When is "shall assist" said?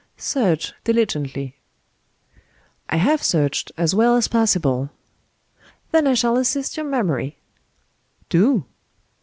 6.15-6.75